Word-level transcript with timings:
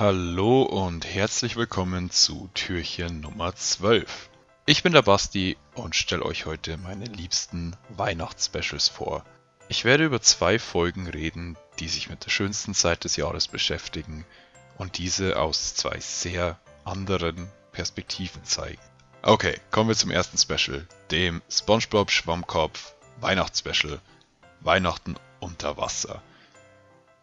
Hallo 0.00 0.62
und 0.62 1.04
herzlich 1.04 1.56
willkommen 1.56 2.08
zu 2.10 2.48
Türchen 2.54 3.20
Nummer 3.20 3.54
12. 3.54 4.30
Ich 4.64 4.82
bin 4.82 4.94
der 4.94 5.02
Basti 5.02 5.58
und 5.74 5.94
stelle 5.94 6.24
euch 6.24 6.46
heute 6.46 6.78
meine 6.78 7.04
liebsten 7.04 7.76
Weihnachtsspecials 7.90 8.88
vor. 8.88 9.26
Ich 9.68 9.84
werde 9.84 10.06
über 10.06 10.22
zwei 10.22 10.58
Folgen 10.58 11.06
reden, 11.06 11.58
die 11.80 11.88
sich 11.88 12.08
mit 12.08 12.24
der 12.24 12.30
schönsten 12.30 12.72
Zeit 12.72 13.04
des 13.04 13.16
Jahres 13.16 13.46
beschäftigen 13.46 14.24
und 14.78 14.96
diese 14.96 15.38
aus 15.38 15.74
zwei 15.74 16.00
sehr 16.00 16.58
anderen 16.86 17.52
Perspektiven 17.70 18.42
zeigen. 18.42 18.80
Okay, 19.20 19.60
kommen 19.70 19.90
wir 19.90 19.96
zum 19.96 20.10
ersten 20.10 20.38
Special, 20.38 20.88
dem 21.10 21.42
SpongeBob 21.50 22.10
Schwammkopf 22.10 22.94
Weihnachtsspecial. 23.20 24.00
Weihnachten 24.60 25.16
unter 25.40 25.76
Wasser. 25.76 26.22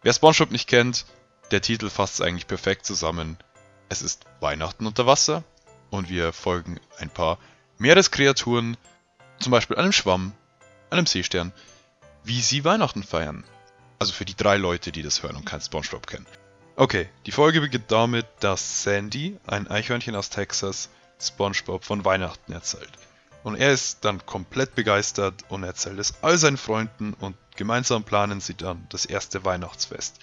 Wer 0.03 0.13
SpongeBob 0.13 0.51
nicht 0.51 0.69
kennt, 0.69 1.07
der 1.51 1.61
Titel 1.61 1.89
fasst 1.89 2.15
es 2.15 2.21
eigentlich 2.21 2.47
perfekt 2.47 2.85
zusammen. 2.85 3.37
Es 3.89 4.01
ist 4.01 4.25
Weihnachten 4.39 4.85
unter 4.85 5.05
Wasser 5.05 5.43
und 5.89 6.09
wir 6.09 6.33
folgen 6.33 6.79
ein 6.97 7.09
paar 7.09 7.37
Meereskreaturen, 7.77 8.77
zum 9.39 9.51
Beispiel 9.51 9.77
einem 9.77 9.91
Schwamm, 9.91 10.33
einem 10.89 11.05
Seestern, 11.05 11.53
wie 12.23 12.41
sie 12.41 12.65
Weihnachten 12.65 13.03
feiern. 13.03 13.43
Also 13.99 14.13
für 14.13 14.25
die 14.25 14.35
drei 14.35 14.57
Leute, 14.57 14.91
die 14.91 15.01
das 15.01 15.23
hören 15.23 15.37
und 15.37 15.45
kein 15.45 15.61
Spongebob 15.61 16.05
kennen. 16.05 16.27
Okay, 16.75 17.09
die 17.25 17.31
Folge 17.31 17.61
beginnt 17.61 17.91
damit, 17.91 18.27
dass 18.39 18.83
Sandy, 18.83 19.39
ein 19.47 19.67
Eichhörnchen 19.67 20.15
aus 20.15 20.29
Texas, 20.29 20.89
Spongebob 21.19 21.83
von 21.83 22.05
Weihnachten 22.05 22.51
erzählt. 22.51 22.91
Und 23.43 23.55
er 23.55 23.71
ist 23.71 24.05
dann 24.05 24.23
komplett 24.25 24.75
begeistert 24.75 25.45
und 25.49 25.63
erzählt 25.63 25.99
es 25.99 26.15
all 26.21 26.37
seinen 26.37 26.57
Freunden 26.57 27.13
und 27.13 27.35
gemeinsam 27.55 28.03
planen 28.03 28.41
sie 28.41 28.53
dann 28.53 28.85
das 28.89 29.05
erste 29.05 29.45
Weihnachtsfest. 29.45 30.19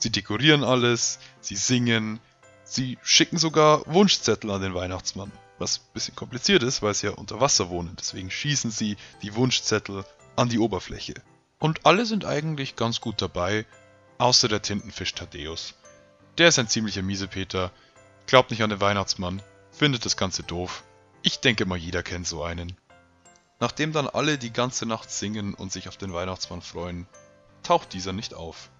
Sie 0.00 0.10
dekorieren 0.10 0.64
alles, 0.64 1.18
sie 1.40 1.56
singen, 1.56 2.20
sie 2.64 2.98
schicken 3.02 3.38
sogar 3.38 3.82
Wunschzettel 3.86 4.50
an 4.50 4.62
den 4.62 4.74
Weihnachtsmann. 4.74 5.30
Was 5.58 5.78
ein 5.78 5.92
bisschen 5.92 6.16
kompliziert 6.16 6.62
ist, 6.62 6.80
weil 6.80 6.94
sie 6.94 7.08
ja 7.08 7.12
unter 7.12 7.38
Wasser 7.38 7.68
wohnen. 7.68 7.94
Deswegen 7.98 8.30
schießen 8.30 8.70
sie 8.70 8.96
die 9.22 9.34
Wunschzettel 9.34 10.04
an 10.36 10.48
die 10.48 10.58
Oberfläche. 10.58 11.14
Und 11.58 11.84
alle 11.84 12.06
sind 12.06 12.24
eigentlich 12.24 12.76
ganz 12.76 13.02
gut 13.02 13.20
dabei, 13.20 13.66
außer 14.16 14.48
der 14.48 14.62
Tintenfisch 14.62 15.14
Thaddeus. 15.14 15.74
Der 16.38 16.48
ist 16.48 16.58
ein 16.58 16.68
ziemlicher 16.68 17.02
Miesepeter, 17.02 17.70
glaubt 18.26 18.50
nicht 18.50 18.62
an 18.62 18.70
den 18.70 18.80
Weihnachtsmann, 18.80 19.42
findet 19.70 20.06
das 20.06 20.16
Ganze 20.16 20.42
doof. 20.42 20.82
Ich 21.20 21.40
denke 21.40 21.66
mal, 21.66 21.76
jeder 21.76 22.02
kennt 22.02 22.26
so 22.26 22.42
einen. 22.42 22.74
Nachdem 23.58 23.92
dann 23.92 24.08
alle 24.08 24.38
die 24.38 24.52
ganze 24.52 24.86
Nacht 24.86 25.10
singen 25.10 25.52
und 25.52 25.70
sich 25.70 25.88
auf 25.88 25.98
den 25.98 26.14
Weihnachtsmann 26.14 26.62
freuen, 26.62 27.06
taucht 27.62 27.92
dieser 27.92 28.14
nicht 28.14 28.32
auf. 28.32 28.70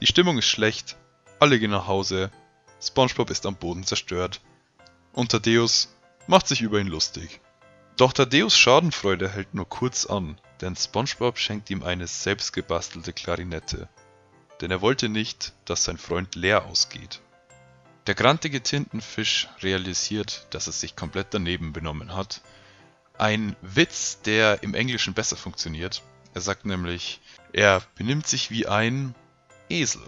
Die 0.00 0.06
Stimmung 0.06 0.38
ist 0.38 0.46
schlecht, 0.46 0.96
alle 1.40 1.58
gehen 1.58 1.70
nach 1.70 1.86
Hause, 1.86 2.30
SpongeBob 2.80 3.28
ist 3.28 3.44
am 3.44 3.56
Boden 3.56 3.84
zerstört 3.84 4.40
und 5.12 5.30
Thaddeus 5.30 5.94
macht 6.26 6.48
sich 6.48 6.62
über 6.62 6.80
ihn 6.80 6.86
lustig. 6.86 7.40
Doch 7.98 8.14
Thaddeus 8.14 8.56
Schadenfreude 8.56 9.28
hält 9.28 9.52
nur 9.52 9.68
kurz 9.68 10.06
an, 10.06 10.40
denn 10.62 10.74
SpongeBob 10.74 11.36
schenkt 11.36 11.68
ihm 11.68 11.82
eine 11.82 12.06
selbstgebastelte 12.06 13.12
Klarinette. 13.12 13.90
Denn 14.62 14.70
er 14.70 14.80
wollte 14.80 15.10
nicht, 15.10 15.52
dass 15.66 15.84
sein 15.84 15.98
Freund 15.98 16.34
leer 16.34 16.64
ausgeht. 16.64 17.20
Der 18.06 18.14
grantige 18.14 18.62
Tintenfisch 18.62 19.48
realisiert, 19.60 20.46
dass 20.48 20.66
er 20.66 20.72
sich 20.72 20.96
komplett 20.96 21.34
daneben 21.34 21.74
benommen 21.74 22.14
hat. 22.14 22.40
Ein 23.18 23.54
Witz, 23.60 24.22
der 24.22 24.62
im 24.62 24.72
Englischen 24.72 25.12
besser 25.12 25.36
funktioniert. 25.36 26.02
Er 26.32 26.40
sagt 26.40 26.64
nämlich, 26.64 27.20
er 27.52 27.82
benimmt 27.96 28.26
sich 28.26 28.50
wie 28.50 28.66
ein 28.66 29.14
Esel. 29.70 30.02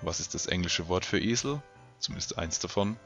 Was 0.00 0.20
ist 0.20 0.34
das 0.34 0.46
englische 0.46 0.88
Wort 0.88 1.04
für 1.04 1.20
Esel? 1.20 1.60
Zumindest 1.98 2.38
eins 2.38 2.60
davon. 2.60 2.96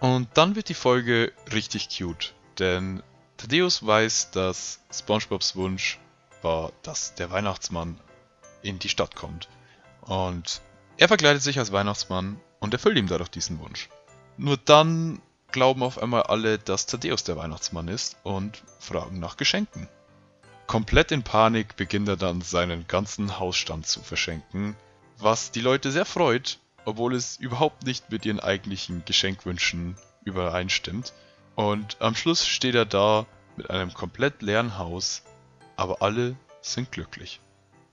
Und 0.00 0.28
dann 0.34 0.56
wird 0.56 0.68
die 0.68 0.74
Folge 0.74 1.32
richtig 1.52 1.88
cute, 1.96 2.34
denn 2.58 3.02
Thaddeus 3.36 3.86
weiß, 3.86 4.32
dass 4.32 4.80
SpongeBobs 4.92 5.54
Wunsch 5.54 6.00
war, 6.42 6.72
dass 6.82 7.14
der 7.14 7.30
Weihnachtsmann 7.30 7.98
in 8.62 8.80
die 8.80 8.88
Stadt 8.88 9.14
kommt. 9.14 9.48
Und 10.00 10.60
er 10.96 11.08
verkleidet 11.08 11.42
sich 11.42 11.58
als 11.58 11.70
Weihnachtsmann 11.70 12.40
und 12.58 12.74
erfüllt 12.74 12.98
ihm 12.98 13.06
dadurch 13.06 13.30
diesen 13.30 13.60
Wunsch. 13.60 13.88
Nur 14.36 14.56
dann 14.56 15.22
glauben 15.52 15.82
auf 15.82 15.98
einmal 15.98 16.24
alle, 16.24 16.58
dass 16.58 16.86
Thaddeus 16.86 17.22
der 17.22 17.36
Weihnachtsmann 17.36 17.86
ist 17.86 18.16
und 18.24 18.62
fragen 18.80 19.20
nach 19.20 19.36
Geschenken. 19.36 19.88
Komplett 20.66 21.12
in 21.12 21.22
Panik 21.22 21.76
beginnt 21.76 22.08
er 22.08 22.16
dann 22.16 22.40
seinen 22.40 22.86
ganzen 22.88 23.38
Hausstand 23.38 23.86
zu 23.86 24.00
verschenken, 24.00 24.76
was 25.18 25.50
die 25.50 25.60
Leute 25.60 25.90
sehr 25.90 26.04
freut, 26.04 26.58
obwohl 26.84 27.14
es 27.14 27.36
überhaupt 27.36 27.84
nicht 27.84 28.10
mit 28.10 28.24
ihren 28.26 28.40
eigentlichen 28.40 29.04
Geschenkwünschen 29.04 29.96
übereinstimmt. 30.24 31.12
Und 31.54 31.96
am 32.00 32.14
Schluss 32.14 32.46
steht 32.46 32.74
er 32.74 32.86
da 32.86 33.26
mit 33.56 33.70
einem 33.70 33.92
komplett 33.92 34.42
leeren 34.42 34.78
Haus, 34.78 35.22
aber 35.76 36.02
alle 36.02 36.36
sind 36.60 36.92
glücklich. 36.92 37.40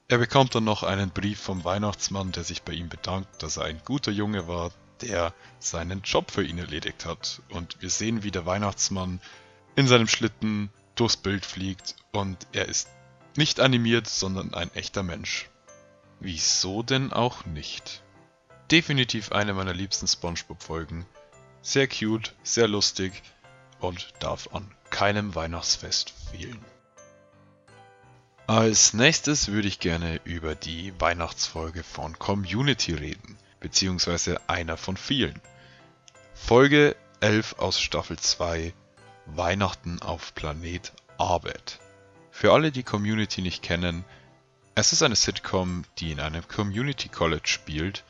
Er 0.08 0.18
bekommt 0.18 0.56
dann 0.56 0.64
noch 0.64 0.84
einen 0.84 1.12
Brief 1.12 1.40
vom 1.40 1.64
Weihnachtsmann, 1.64 2.32
der 2.32 2.44
sich 2.44 2.64
bei 2.64 2.74
ihm 2.74 2.90
bedankt, 2.90 3.44
dass 3.44 3.58
er 3.58 3.66
ein 3.66 3.82
guter 3.86 4.12
Junge 4.12 4.48
war, 4.48 4.72
der 5.02 5.34
seinen 5.60 6.02
Job 6.02 6.32
für 6.32 6.44
ihn 6.44 6.58
erledigt 6.58 7.06
hat. 7.06 7.42
Und 7.50 7.82
wir 7.82 7.90
sehen, 7.90 8.24
wie 8.24 8.32
der 8.32 8.46
Weihnachtsmann 8.46 9.22
in 9.76 9.88
seinem 9.88 10.08
Schlitten 10.08 10.72
durchs 10.96 11.18
Bild 11.18 11.46
fliegt 11.46 11.96
und 12.12 12.48
er 12.52 12.68
ist 12.68 12.90
nicht 13.38 13.60
animiert, 13.60 14.08
sondern 14.08 14.54
ein 14.54 14.74
echter 14.74 15.04
Mensch. 15.04 15.50
Wieso 16.20 16.84
denn 16.84 17.14
auch 17.14 17.46
nicht? 17.46 18.04
Definitiv 18.72 19.32
eine 19.32 19.54
meiner 19.54 19.74
liebsten 19.74 20.08
SpongeBob-Folgen. 20.08 21.06
Sehr 21.62 21.88
cute, 21.88 22.34
sehr 22.44 22.68
lustig 22.68 23.24
und 23.80 24.14
darf 24.20 24.50
an 24.54 24.70
keinem 24.90 25.34
Weihnachtsfest 25.36 26.14
fehlen. 26.32 26.64
Als 28.48 28.94
nächstes 28.94 29.50
würde 29.50 29.68
ich 29.68 29.80
gerne 29.80 30.20
über 30.24 30.56
die 30.56 30.94
Weihnachtsfolge 31.00 31.84
von 31.84 32.18
Community 32.18 32.94
reden, 32.94 33.38
beziehungsweise 33.60 34.42
einer 34.50 34.76
von 34.76 34.98
vielen. 34.98 35.40
Folge 36.34 36.96
11 37.22 37.60
aus 37.60 37.80
Staffel 37.80 38.18
2 38.18 38.74
Weihnachten 39.28 40.02
auf 40.02 40.34
Planet 40.34 40.92
Arbeit. 41.18 41.80
Für 42.32 42.54
alle, 42.54 42.72
die 42.72 42.84
Community 42.84 43.42
nicht 43.42 43.62
kennen, 43.62 44.04
es 44.80 44.94
ist 44.94 45.04
eine 45.04 45.16
Sitcom, 45.16 45.84
die 45.98 46.12
in 46.12 46.22
einem 46.22 46.48
Community 46.48 47.10
College 47.10 47.48
spielt 47.48 48.06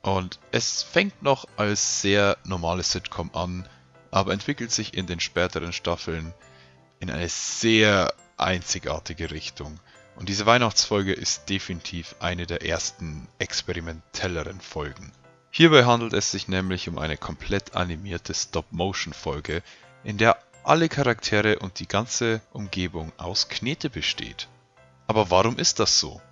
und 0.00 0.40
es 0.50 0.82
fängt 0.82 1.22
noch 1.22 1.46
als 1.56 2.00
sehr 2.00 2.38
normale 2.44 2.82
Sitcom 2.82 3.30
an, 3.34 3.68
aber 4.10 4.32
entwickelt 4.32 4.72
sich 4.72 4.94
in 4.94 5.06
den 5.06 5.20
späteren 5.20 5.74
Staffeln 5.74 6.32
in 7.00 7.10
eine 7.10 7.28
sehr 7.28 8.14
einzigartige 8.38 9.30
Richtung. 9.30 9.78
Und 10.16 10.30
diese 10.30 10.46
Weihnachtsfolge 10.46 11.12
ist 11.12 11.50
definitiv 11.50 12.16
eine 12.20 12.46
der 12.46 12.64
ersten 12.64 13.28
experimentelleren 13.38 14.60
Folgen. 14.60 15.12
Hierbei 15.50 15.84
handelt 15.84 16.14
es 16.14 16.30
sich 16.30 16.48
nämlich 16.48 16.88
um 16.88 16.98
eine 16.98 17.18
komplett 17.18 17.74
animierte 17.74 18.32
Stop-Motion-Folge, 18.32 19.62
in 20.04 20.16
der 20.16 20.38
alle 20.64 20.88
Charaktere 20.88 21.58
und 21.58 21.78
die 21.78 21.88
ganze 21.88 22.40
Umgebung 22.52 23.12
aus 23.18 23.48
Knete 23.48 23.90
besteht. 23.90 24.48
Aber 25.10 25.28
warum 25.32 25.58
ist 25.58 25.80
das 25.80 25.98
so? 25.98 26.22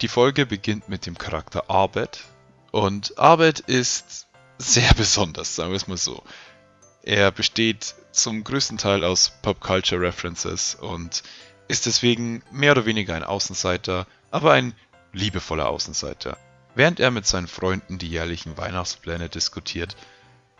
Die 0.00 0.08
Folge 0.08 0.46
beginnt 0.46 0.88
mit 0.88 1.04
dem 1.04 1.18
Charakter 1.18 1.68
Arbet 1.68 2.24
und 2.70 3.18
Arbet 3.18 3.60
ist 3.60 4.26
sehr 4.56 4.90
besonders, 4.96 5.54
sagen 5.54 5.68
wir 5.68 5.76
es 5.76 5.86
mal 5.86 5.98
so. 5.98 6.22
Er 7.02 7.30
besteht 7.30 7.94
zum 8.10 8.42
größten 8.42 8.78
Teil 8.78 9.04
aus 9.04 9.34
Pop-Culture 9.42 10.00
References 10.00 10.76
und 10.76 11.22
ist 11.68 11.84
deswegen 11.84 12.42
mehr 12.50 12.72
oder 12.72 12.86
weniger 12.86 13.14
ein 13.14 13.22
Außenseiter, 13.22 14.06
aber 14.30 14.52
ein 14.52 14.72
liebevoller 15.12 15.68
Außenseiter. 15.68 16.38
Während 16.74 17.00
er 17.00 17.10
mit 17.10 17.26
seinen 17.26 17.48
Freunden 17.48 17.98
die 17.98 18.08
jährlichen 18.08 18.56
Weihnachtspläne 18.56 19.28
diskutiert, 19.28 19.94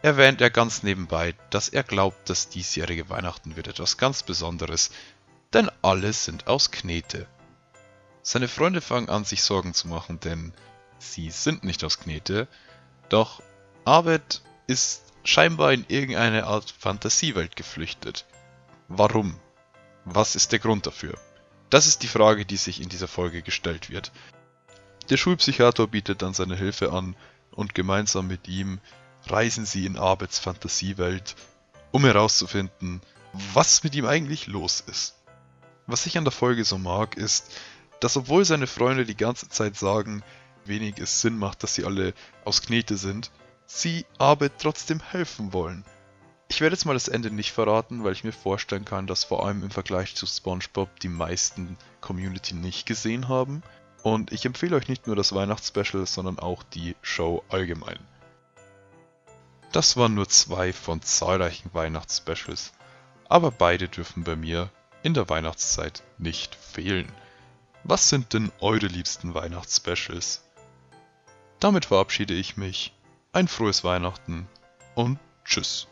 erwähnt 0.03 0.43
er 0.43 0.51
ganz 0.51 0.83
nebenbei, 0.83 1.35
dass 1.49 1.71
er 1.71 1.85
glaubt, 1.85 2.29
das 2.29 2.51
diesjährige 2.51 3.09
Weihnachten 3.09 3.57
wird 3.57 3.67
etwas 3.67 3.97
ganz 3.97 4.23
Besonderes, 4.23 4.91
denn 5.55 5.71
alle 5.81 6.13
sind 6.13 6.49
aus 6.49 6.71
Knete. 6.71 7.27
Seine 8.23 8.49
Freunde 8.49 8.81
fangen 8.81 9.09
an, 9.09 9.25
sich 9.25 9.43
Sorgen 9.43 9.75
zu 9.75 9.89
machen, 9.89 10.21
denn 10.21 10.53
sie 10.99 11.31
sind 11.31 11.65
nicht 11.65 11.83
aus 11.83 11.99
Knete. 11.99 12.47
Doch 13.09 13.43
Abed 13.85 14.43
ist 14.69 15.03
scheinbar 15.25 15.73
in 15.73 15.85
irgendeine 15.89 16.47
Art 16.47 16.71
Fantasiewelt 16.71 17.57
geflüchtet. 17.57 18.25
Warum? 18.89 19.39
Was 20.05 20.37
ist 20.37 20.53
der 20.53 20.61
Grund 20.61 20.87
dafür? 20.87 21.19
Das 21.69 21.87
ist 21.87 22.03
die 22.03 22.09
Frage, 22.09 22.45
die 22.45 22.57
sich 22.57 22.81
in 22.81 22.89
dieser 22.89 23.09
Folge 23.09 23.43
gestellt 23.43 23.91
wird. 23.91 24.13
Der 25.11 25.17
Schulpsychiater 25.17 25.87
bietet 25.89 26.23
dann 26.23 26.35
seine 26.35 26.57
Hilfe 26.57 26.93
an 26.93 27.17
und 27.51 27.75
gemeinsam 27.75 28.29
mit 28.29 28.47
ihm 28.47 28.81
reisen 29.27 29.67
sie 29.67 29.87
in 29.87 29.97
Abeds 29.97 30.39
Fantasiewelt, 30.39 31.35
um 31.91 32.05
herauszufinden, 32.05 33.01
was 33.33 33.83
mit 33.85 33.95
ihm 33.95 34.07
eigentlich 34.07 34.47
los 34.47 34.81
ist. 34.81 35.17
Was 35.87 36.07
ich 36.07 36.19
an 36.19 36.25
der 36.25 36.33
Folge 36.33 36.65
so 36.65 36.79
mag, 36.79 37.17
ist, 37.17 37.51
dass 38.03 38.17
obwohl 38.17 38.45
seine 38.45 38.67
Freunde 38.67 39.05
die 39.05 39.17
ganze 39.17 39.49
Zeit 39.49 39.77
sagen, 39.77 40.25
wenig 40.65 40.99
es 40.99 41.21
Sinn 41.21 41.39
macht, 41.39 41.63
dass 41.63 41.77
sie 41.77 41.85
alle 41.85 42.15
aus 42.45 42.61
Knete 42.61 42.97
sind, 42.97 43.31
sie 43.65 44.07
aber 44.19 44.57
trotzdem 44.57 45.01
helfen 45.01 45.53
wollen. 45.53 45.85
Ich 46.49 46.61
werde 46.61 46.75
jetzt 46.75 46.85
mal 46.85 46.95
das 46.95 47.07
Ende 47.07 47.31
nicht 47.31 47.53
verraten, 47.53 48.03
weil 48.03 48.13
ich 48.13 48.25
mir 48.25 48.33
vorstellen 48.33 48.85
kann, 48.85 49.07
dass 49.07 49.23
vor 49.23 49.47
allem 49.47 49.63
im 49.63 49.71
Vergleich 49.71 50.17
zu 50.17 50.27
SpongeBob 50.27 50.99
die 50.99 51.09
meisten 51.09 51.79
Community 52.01 52.55
nicht 52.55 52.87
gesehen 52.87 53.29
haben. 53.29 53.63
Und 54.03 54.33
ich 54.33 54.45
empfehle 54.45 54.75
euch 54.75 54.89
nicht 54.89 55.07
nur 55.07 55.15
das 55.15 55.33
Weihnachtsspecial, 55.33 56.05
sondern 56.05 56.41
auch 56.41 56.65
die 56.65 56.97
Show 57.03 57.45
allgemein. 57.49 58.01
Das 59.71 59.97
waren 59.97 60.15
nur 60.15 60.29
zwei 60.29 60.73
von 60.73 61.01
zahlreichen 61.03 61.71
Weihnachtsspecials, 61.73 62.73
aber 63.29 63.53
beide 63.53 63.89
dürfen 63.89 64.25
bei 64.25 64.35
mir 64.35 64.71
in 65.05 65.15
der 65.15 65.29
Weihnachtszeit 65.29 66.03
nicht 66.19 66.57
fehlen. 66.57 67.11
Was 67.85 68.09
sind 68.09 68.33
denn 68.33 68.53
eure 68.61 68.87
liebsten 68.87 69.35
Weihnachtsspecials? 69.35 70.43
Damit 71.59 71.87
verabschiede 71.87 72.35
ich 72.35 72.57
mich. 72.57 72.95
Ein 73.33 73.49
frohes 73.49 73.83
Weihnachten 73.83 74.47
und 74.95 75.19
tschüss. 75.45 75.89